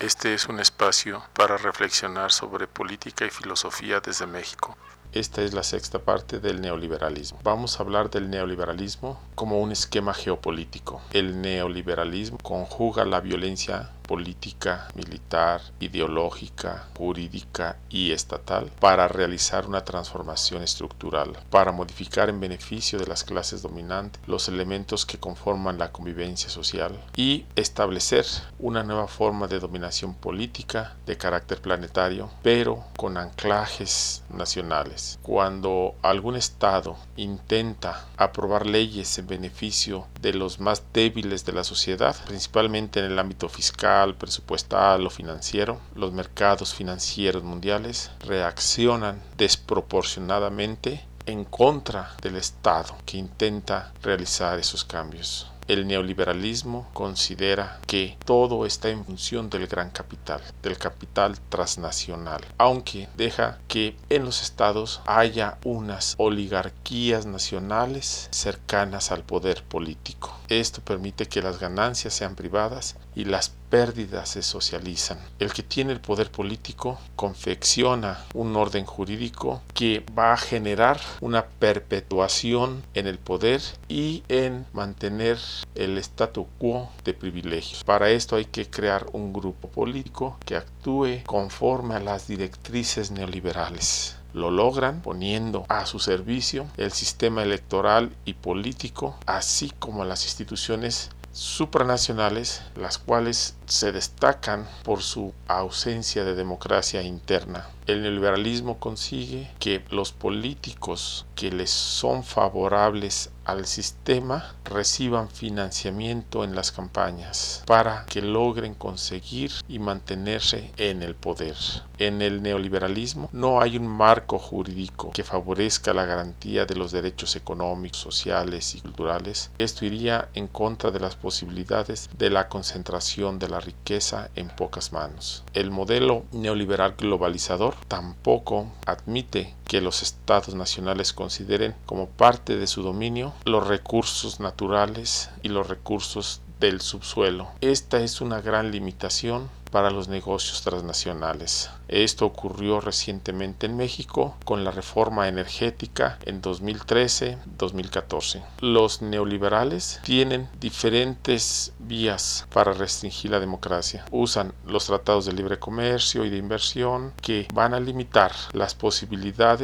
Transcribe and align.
Este 0.00 0.32
es 0.32 0.46
un 0.46 0.60
espacio 0.60 1.24
para 1.34 1.56
reflexionar 1.56 2.30
sobre 2.30 2.68
política 2.68 3.26
y 3.26 3.30
filosofía 3.30 3.98
desde 3.98 4.28
México. 4.28 4.76
Esta 5.12 5.42
es 5.42 5.54
la 5.54 5.64
sexta 5.64 5.98
parte 5.98 6.38
del 6.38 6.60
neoliberalismo. 6.60 7.40
Vamos 7.42 7.80
a 7.80 7.82
hablar 7.82 8.08
del 8.08 8.30
neoliberalismo 8.30 9.20
como 9.34 9.58
un 9.58 9.72
esquema 9.72 10.14
geopolítico. 10.14 11.00
El 11.12 11.42
neoliberalismo 11.42 12.38
conjuga 12.38 13.04
la 13.04 13.20
violencia 13.20 13.90
política, 14.08 14.88
militar, 14.94 15.60
ideológica, 15.80 16.88
jurídica 16.96 17.76
y 17.90 18.12
estatal 18.12 18.72
para 18.80 19.06
realizar 19.06 19.66
una 19.66 19.84
transformación 19.84 20.62
estructural, 20.62 21.38
para 21.50 21.72
modificar 21.72 22.30
en 22.30 22.40
beneficio 22.40 22.98
de 22.98 23.06
las 23.06 23.22
clases 23.22 23.60
dominantes 23.60 24.20
los 24.26 24.48
elementos 24.48 25.04
que 25.04 25.18
conforman 25.18 25.78
la 25.78 25.92
convivencia 25.92 26.48
social 26.48 26.98
y 27.14 27.44
establecer 27.54 28.24
una 28.58 28.82
nueva 28.82 29.08
forma 29.08 29.46
de 29.46 29.60
dominación 29.60 30.14
política 30.14 30.96
de 31.04 31.18
carácter 31.18 31.60
planetario, 31.60 32.30
pero 32.42 32.84
con 32.96 33.18
anclajes 33.18 34.22
nacionales. 34.30 35.18
Cuando 35.22 35.94
algún 36.02 36.36
Estado 36.36 36.96
intenta 37.16 38.06
aprobar 38.16 38.64
leyes 38.64 39.18
en 39.18 39.26
beneficio 39.26 40.06
de 40.22 40.32
los 40.32 40.60
más 40.60 40.82
débiles 40.94 41.44
de 41.44 41.52
la 41.52 41.64
sociedad, 41.64 42.16
principalmente 42.26 43.00
en 43.00 43.06
el 43.06 43.18
ámbito 43.18 43.50
fiscal, 43.50 43.97
presupuestal 44.16 45.06
o 45.06 45.10
financiero, 45.10 45.80
los 45.94 46.12
mercados 46.12 46.74
financieros 46.74 47.42
mundiales 47.42 48.10
reaccionan 48.20 49.20
desproporcionadamente 49.36 51.04
en 51.26 51.44
contra 51.44 52.14
del 52.22 52.36
Estado 52.36 52.96
que 53.04 53.18
intenta 53.18 53.92
realizar 54.02 54.58
esos 54.58 54.84
cambios. 54.84 55.50
El 55.68 55.86
neoliberalismo 55.86 56.88
considera 56.94 57.78
que 57.86 58.16
todo 58.24 58.64
está 58.64 58.88
en 58.88 59.04
función 59.04 59.50
del 59.50 59.66
gran 59.66 59.90
capital, 59.90 60.40
del 60.62 60.78
capital 60.78 61.38
transnacional, 61.50 62.42
aunque 62.56 63.06
deja 63.18 63.58
que 63.68 63.94
en 64.08 64.24
los 64.24 64.40
estados 64.40 65.02
haya 65.04 65.58
unas 65.64 66.14
oligarquías 66.16 67.26
nacionales 67.26 68.28
cercanas 68.30 69.12
al 69.12 69.24
poder 69.24 69.62
político. 69.62 70.34
Esto 70.48 70.80
permite 70.80 71.26
que 71.26 71.42
las 71.42 71.60
ganancias 71.60 72.14
sean 72.14 72.34
privadas 72.34 72.96
y 73.14 73.26
las 73.26 73.52
pérdidas 73.68 74.30
se 74.30 74.42
socializan. 74.42 75.18
El 75.38 75.52
que 75.52 75.62
tiene 75.62 75.92
el 75.92 76.00
poder 76.00 76.30
político 76.30 76.98
confecciona 77.16 78.24
un 78.32 78.56
orden 78.56 78.86
jurídico 78.86 79.62
que 79.74 80.04
va 80.18 80.32
a 80.32 80.38
generar 80.38 81.00
una 81.20 81.44
perpetuación 81.44 82.82
en 82.94 83.06
el 83.06 83.18
poder 83.18 83.60
y 83.88 84.22
en 84.28 84.66
mantener 84.72 85.38
el 85.74 85.98
statu 85.98 86.46
quo 86.58 86.88
de 87.04 87.14
privilegios. 87.14 87.84
Para 87.84 88.10
esto 88.10 88.36
hay 88.36 88.44
que 88.44 88.68
crear 88.68 89.06
un 89.12 89.32
grupo 89.32 89.68
político 89.68 90.36
que 90.44 90.56
actúe 90.56 91.22
conforme 91.26 91.94
a 91.94 92.00
las 92.00 92.28
directrices 92.28 93.10
neoliberales 93.10 94.18
lo 94.34 94.50
logran 94.50 95.00
poniendo 95.00 95.64
a 95.68 95.86
su 95.86 95.98
servicio 95.98 96.66
el 96.76 96.92
sistema 96.92 97.42
electoral 97.42 98.12
y 98.24 98.34
político, 98.34 99.16
así 99.26 99.72
como 99.78 100.04
las 100.04 100.24
instituciones 100.24 101.10
supranacionales, 101.32 102.62
las 102.76 102.98
cuales 102.98 103.54
se 103.68 103.92
destacan 103.92 104.66
por 104.82 105.02
su 105.02 105.32
ausencia 105.46 106.24
de 106.24 106.34
democracia 106.34 107.02
interna. 107.02 107.68
El 107.86 108.02
neoliberalismo 108.02 108.78
consigue 108.78 109.50
que 109.58 109.82
los 109.90 110.12
políticos 110.12 111.24
que 111.34 111.50
les 111.50 111.70
son 111.70 112.22
favorables 112.22 113.30
al 113.46 113.64
sistema 113.64 114.54
reciban 114.64 115.30
financiamiento 115.30 116.44
en 116.44 116.54
las 116.54 116.70
campañas 116.70 117.62
para 117.66 118.04
que 118.04 118.20
logren 118.20 118.74
conseguir 118.74 119.52
y 119.68 119.78
mantenerse 119.78 120.70
en 120.76 121.02
el 121.02 121.14
poder. 121.14 121.56
En 121.96 122.20
el 122.20 122.42
neoliberalismo 122.42 123.30
no 123.32 123.62
hay 123.62 123.78
un 123.78 123.86
marco 123.86 124.38
jurídico 124.38 125.10
que 125.12 125.24
favorezca 125.24 125.94
la 125.94 126.04
garantía 126.04 126.66
de 126.66 126.74
los 126.74 126.92
derechos 126.92 127.36
económicos, 127.36 128.00
sociales 128.00 128.74
y 128.74 128.82
culturales. 128.82 129.50
Esto 129.56 129.86
iría 129.86 130.28
en 130.34 130.46
contra 130.46 130.90
de 130.90 131.00
las 131.00 131.16
posibilidades 131.16 132.10
de 132.18 132.28
la 132.28 132.50
concentración 132.50 133.38
de 133.38 133.48
la 133.48 133.57
riqueza 133.60 134.30
en 134.34 134.48
pocas 134.48 134.92
manos. 134.92 135.44
El 135.54 135.70
modelo 135.70 136.24
neoliberal 136.32 136.94
globalizador 136.96 137.74
tampoco 137.88 138.66
admite 138.86 139.54
que 139.68 139.80
los 139.80 140.02
estados 140.02 140.56
nacionales 140.56 141.12
consideren 141.12 141.76
como 141.86 142.08
parte 142.08 142.56
de 142.56 142.66
su 142.66 142.82
dominio 142.82 143.34
los 143.44 143.68
recursos 143.68 144.40
naturales 144.40 145.30
y 145.42 145.50
los 145.50 145.68
recursos 145.68 146.40
del 146.58 146.80
subsuelo. 146.80 147.48
Esta 147.60 148.00
es 148.00 148.20
una 148.20 148.40
gran 148.40 148.72
limitación 148.72 149.48
para 149.70 149.90
los 149.90 150.08
negocios 150.08 150.62
transnacionales. 150.62 151.70
Esto 151.88 152.26
ocurrió 152.26 152.80
recientemente 152.80 153.66
en 153.66 153.76
México 153.76 154.36
con 154.44 154.64
la 154.64 154.70
reforma 154.70 155.28
energética 155.28 156.18
en 156.24 156.42
2013-2014. 156.42 158.42
Los 158.60 159.02
neoliberales 159.02 160.00
tienen 160.02 160.48
diferentes 160.60 161.72
vías 161.78 162.46
para 162.52 162.72
restringir 162.72 163.30
la 163.30 163.40
democracia. 163.40 164.04
Usan 164.10 164.52
los 164.66 164.86
tratados 164.86 165.26
de 165.26 165.32
libre 165.32 165.58
comercio 165.58 166.24
y 166.24 166.30
de 166.30 166.36
inversión 166.36 167.12
que 167.22 167.48
van 167.54 167.74
a 167.74 167.80
limitar 167.80 168.32
las 168.52 168.74
posibilidades 168.74 169.57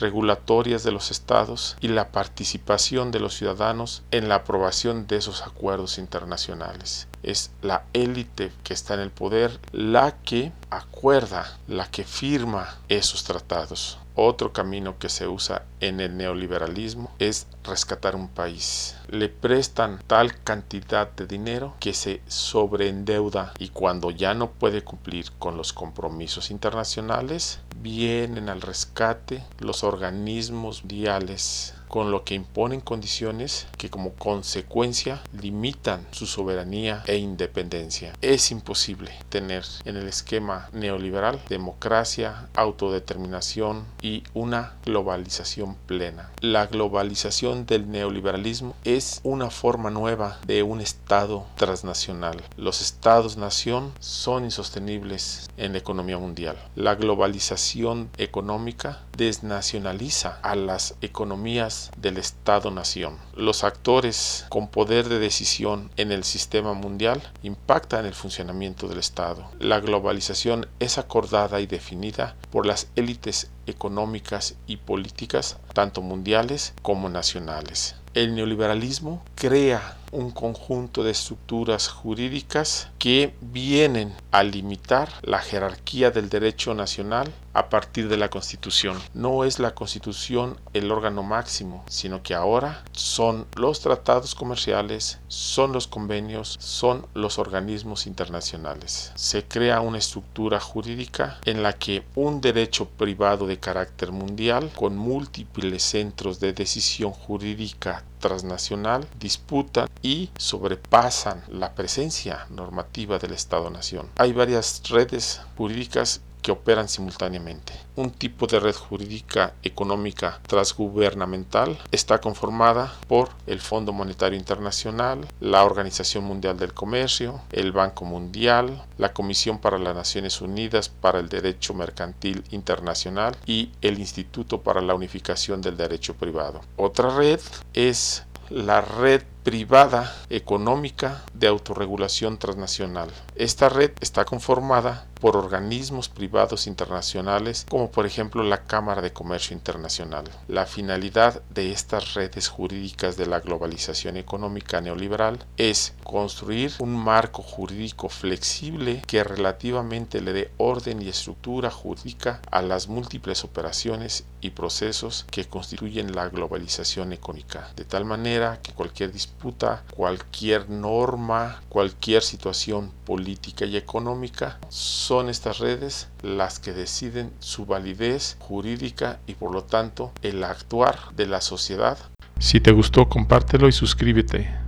regulatorias 0.00 0.82
de 0.82 0.92
los 0.92 1.10
estados 1.10 1.76
y 1.80 1.88
la 1.88 2.10
participación 2.10 3.10
de 3.10 3.20
los 3.20 3.34
ciudadanos 3.34 4.02
en 4.10 4.28
la 4.28 4.36
aprobación 4.36 5.06
de 5.06 5.16
esos 5.16 5.42
acuerdos 5.42 5.98
internacionales 5.98 7.08
es 7.22 7.50
la 7.60 7.84
élite 7.92 8.52
que 8.62 8.72
está 8.72 8.94
en 8.94 9.00
el 9.00 9.10
poder 9.10 9.58
la 9.72 10.16
que 10.22 10.52
acuerda, 10.70 11.58
la 11.66 11.90
que 11.90 12.04
firma 12.04 12.76
esos 12.88 13.24
tratados. 13.24 13.98
Otro 14.18 14.52
camino 14.52 14.98
que 14.98 15.10
se 15.10 15.28
usa 15.28 15.66
en 15.80 16.00
el 16.00 16.16
neoliberalismo 16.16 17.10
es 17.18 17.46
rescatar 17.62 18.16
un 18.16 18.28
país. 18.28 18.96
Le 19.08 19.28
prestan 19.28 20.00
tal 20.06 20.42
cantidad 20.42 21.10
de 21.12 21.26
dinero 21.26 21.74
que 21.80 21.92
se 21.92 22.22
sobreendeuda 22.26 23.52
y 23.58 23.68
cuando 23.68 24.10
ya 24.10 24.32
no 24.32 24.50
puede 24.50 24.82
cumplir 24.82 25.32
con 25.38 25.58
los 25.58 25.74
compromisos 25.74 26.50
internacionales, 26.50 27.60
vienen 27.82 28.48
al 28.48 28.62
rescate 28.62 29.44
los 29.58 29.84
organismos 29.84 30.82
mundiales 30.82 31.74
con 31.88 32.10
lo 32.10 32.24
que 32.24 32.34
imponen 32.34 32.80
condiciones 32.80 33.66
que 33.78 33.90
como 33.90 34.12
consecuencia 34.12 35.22
limitan 35.40 36.06
su 36.10 36.26
soberanía 36.26 37.02
e 37.06 37.16
independencia. 37.16 38.12
Es 38.20 38.50
imposible 38.50 39.12
tener 39.28 39.64
en 39.84 39.96
el 39.96 40.08
esquema 40.08 40.68
neoliberal 40.72 41.40
democracia, 41.48 42.48
autodeterminación 42.54 43.84
y 44.02 44.22
una 44.34 44.74
globalización 44.84 45.76
plena. 45.86 46.30
La 46.40 46.66
globalización 46.66 47.66
del 47.66 47.90
neoliberalismo 47.90 48.74
es 48.84 49.20
una 49.22 49.50
forma 49.50 49.90
nueva 49.90 50.38
de 50.46 50.62
un 50.62 50.80
Estado 50.80 51.46
transnacional. 51.56 52.42
Los 52.56 52.80
Estados-nación 52.80 53.92
son 54.00 54.44
insostenibles 54.44 55.48
en 55.56 55.72
la 55.72 55.78
economía 55.78 56.18
mundial. 56.18 56.56
La 56.74 56.94
globalización 56.94 58.10
económica 58.18 59.00
desnacionaliza 59.16 60.38
a 60.42 60.54
las 60.54 60.94
economías 61.00 61.90
del 61.96 62.18
Estado-nación. 62.18 63.16
Los 63.34 63.64
actores 63.64 64.46
con 64.48 64.68
poder 64.68 65.08
de 65.08 65.18
decisión 65.18 65.90
en 65.96 66.12
el 66.12 66.24
sistema 66.24 66.74
mundial 66.74 67.22
impactan 67.42 68.06
el 68.06 68.14
funcionamiento 68.14 68.88
del 68.88 68.98
Estado. 68.98 69.50
La 69.58 69.80
globalización 69.80 70.66
es 70.80 70.98
acordada 70.98 71.60
y 71.60 71.66
definida 71.66 72.36
por 72.50 72.66
las 72.66 72.88
élites 72.96 73.50
económicas 73.66 74.54
y 74.66 74.76
políticas, 74.76 75.58
tanto 75.72 76.02
mundiales 76.02 76.74
como 76.82 77.08
nacionales. 77.08 77.96
El 78.14 78.34
neoliberalismo 78.34 79.22
crea 79.34 79.98
un 80.10 80.30
conjunto 80.30 81.04
de 81.04 81.10
estructuras 81.10 81.88
jurídicas 81.88 82.88
que 82.98 83.34
vienen 83.42 84.14
a 84.30 84.42
limitar 84.42 85.10
la 85.22 85.40
jerarquía 85.40 86.10
del 86.10 86.30
derecho 86.30 86.72
nacional 86.72 87.30
a 87.56 87.70
partir 87.70 88.08
de 88.08 88.18
la 88.18 88.28
Constitución. 88.28 88.98
No 89.14 89.42
es 89.44 89.58
la 89.58 89.74
Constitución 89.74 90.60
el 90.74 90.92
órgano 90.92 91.22
máximo, 91.22 91.84
sino 91.88 92.22
que 92.22 92.34
ahora 92.34 92.84
son 92.92 93.46
los 93.56 93.80
tratados 93.80 94.34
comerciales, 94.34 95.20
son 95.28 95.72
los 95.72 95.86
convenios, 95.86 96.56
son 96.60 97.06
los 97.14 97.38
organismos 97.38 98.06
internacionales. 98.06 99.10
Se 99.14 99.44
crea 99.44 99.80
una 99.80 99.96
estructura 99.96 100.60
jurídica 100.60 101.38
en 101.46 101.62
la 101.62 101.72
que 101.72 102.04
un 102.14 102.42
derecho 102.42 102.90
privado 102.90 103.46
de 103.46 103.58
carácter 103.58 104.12
mundial 104.12 104.70
con 104.74 104.94
múltiples 104.98 105.82
centros 105.82 106.40
de 106.40 106.52
decisión 106.52 107.12
jurídica 107.12 108.04
transnacional 108.18 109.06
disputan 109.18 109.88
y 110.02 110.30
sobrepasan 110.36 111.42
la 111.48 111.74
presencia 111.74 112.46
normativa 112.50 113.18
del 113.18 113.32
Estado-Nación. 113.32 114.10
Hay 114.16 114.32
varias 114.32 114.82
redes 114.90 115.40
jurídicas 115.56 116.20
que 116.42 116.52
operan 116.52 116.88
simultáneamente. 116.88 117.72
Un 117.96 118.10
tipo 118.10 118.46
de 118.46 118.60
red 118.60 118.74
jurídica 118.74 119.54
económica 119.62 120.40
transgubernamental 120.46 121.78
está 121.90 122.20
conformada 122.20 122.94
por 123.08 123.30
el 123.46 123.60
Fondo 123.60 123.92
Monetario 123.92 124.38
Internacional, 124.38 125.26
la 125.40 125.64
Organización 125.64 126.24
Mundial 126.24 126.58
del 126.58 126.74
Comercio, 126.74 127.40
el 127.52 127.72
Banco 127.72 128.04
Mundial, 128.04 128.84
la 128.98 129.12
Comisión 129.12 129.58
para 129.58 129.78
las 129.78 129.94
Naciones 129.94 130.40
Unidas 130.40 130.88
para 130.88 131.18
el 131.18 131.28
Derecho 131.28 131.74
Mercantil 131.74 132.44
Internacional 132.50 133.36
y 133.46 133.72
el 133.80 133.98
Instituto 133.98 134.60
para 134.60 134.80
la 134.80 134.94
Unificación 134.94 135.60
del 135.62 135.76
Derecho 135.76 136.14
Privado. 136.14 136.60
Otra 136.76 137.16
red 137.16 137.40
es 137.74 138.24
la 138.50 138.80
red 138.80 139.22
privada 139.42 140.14
económica 140.28 141.22
de 141.32 141.46
autorregulación 141.46 142.38
transnacional. 142.38 143.10
Esta 143.36 143.68
red 143.68 143.92
está 144.00 144.24
conformada 144.24 145.06
por 145.20 145.36
organismos 145.36 146.08
privados 146.08 146.66
internacionales 146.66 147.66
como 147.68 147.90
por 147.90 148.06
ejemplo 148.06 148.42
la 148.42 148.64
Cámara 148.64 149.02
de 149.02 149.12
Comercio 149.12 149.54
Internacional. 149.54 150.24
La 150.48 150.66
finalidad 150.66 151.42
de 151.50 151.72
estas 151.72 152.14
redes 152.14 152.48
jurídicas 152.48 153.16
de 153.16 153.26
la 153.26 153.40
globalización 153.40 154.16
económica 154.16 154.80
neoliberal 154.80 155.44
es 155.56 155.94
construir 156.04 156.72
un 156.78 156.96
marco 156.96 157.42
jurídico 157.42 158.08
flexible 158.08 159.02
que 159.06 159.24
relativamente 159.24 160.20
le 160.20 160.32
dé 160.32 160.50
orden 160.56 161.02
y 161.02 161.08
estructura 161.08 161.70
jurídica 161.70 162.40
a 162.50 162.62
las 162.62 162.88
múltiples 162.88 163.44
operaciones 163.44 164.24
y 164.40 164.50
procesos 164.50 165.26
que 165.30 165.44
constituyen 165.44 166.14
la 166.14 166.28
globalización 166.28 167.12
económica, 167.12 167.70
de 167.76 167.84
tal 167.84 168.04
manera 168.04 168.60
que 168.62 168.72
cualquier 168.72 169.12
disputa 169.12 169.84
cualquier 169.94 170.68
norma, 170.70 171.62
cualquier 171.68 172.22
situación 172.22 172.92
política 173.04 173.64
y 173.64 173.76
económica, 173.76 174.58
son 175.06 175.28
estas 175.28 175.60
redes 175.60 176.08
las 176.22 176.58
que 176.58 176.72
deciden 176.72 177.30
su 177.38 177.64
validez 177.64 178.36
jurídica 178.40 179.20
y 179.28 179.34
por 179.34 179.52
lo 179.52 179.62
tanto 179.62 180.10
el 180.22 180.42
actuar 180.42 180.98
de 181.14 181.26
la 181.26 181.40
sociedad. 181.40 181.96
Si 182.40 182.58
te 182.58 182.72
gustó, 182.72 183.08
compártelo 183.08 183.68
y 183.68 183.72
suscríbete. 183.72 184.65